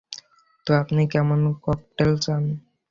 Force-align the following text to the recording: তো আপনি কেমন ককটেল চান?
তো 0.67 0.79
আপনি 0.81 1.01
কেমন 1.13 1.39
ককটেল 1.63 2.11
চান? 2.23 2.43